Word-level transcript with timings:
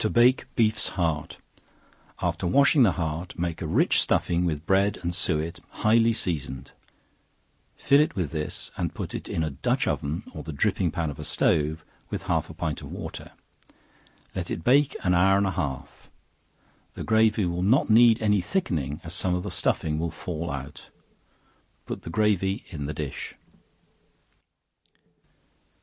To 0.01 0.09
Bake 0.09 0.45
Beef's 0.55 0.89
Heart. 0.97 1.37
After 2.23 2.47
washing 2.47 2.81
the 2.81 2.93
heart, 2.93 3.37
make 3.37 3.61
a 3.61 3.67
rich 3.67 4.01
stuffing 4.01 4.45
with 4.45 4.65
bread 4.65 4.97
and 5.03 5.13
suet, 5.13 5.59
highly 5.69 6.11
seasoned; 6.11 6.71
fill 7.75 7.99
it 8.01 8.15
with 8.15 8.31
this, 8.31 8.71
and 8.77 8.95
put 8.95 9.13
it 9.13 9.29
in 9.29 9.43
a 9.43 9.51
dutch 9.51 9.85
oven, 9.87 10.23
or 10.33 10.41
the 10.41 10.53
dripping 10.53 10.89
pan 10.89 11.11
of 11.11 11.19
a 11.19 11.23
stove, 11.23 11.85
with 12.09 12.23
half 12.23 12.49
a 12.49 12.55
pint 12.55 12.81
of 12.81 12.91
water; 12.91 13.33
let 14.33 14.49
it 14.49 14.63
bake 14.63 14.95
an 15.03 15.13
hour 15.13 15.37
and 15.37 15.45
a 15.45 15.51
half; 15.51 16.09
the 16.95 17.03
gravy 17.03 17.45
will 17.45 17.61
not 17.61 17.91
need 17.91 18.19
any 18.23 18.41
thickening, 18.41 19.01
as 19.03 19.13
some 19.13 19.35
of 19.35 19.43
the 19.43 19.51
stuffing 19.51 19.99
will 19.99 20.09
fall 20.09 20.49
out. 20.49 20.89
Put 21.85 22.01
the 22.01 22.09
gravy 22.09 22.65
in 22.69 22.87
the 22.87 22.95
dish. 22.95 23.35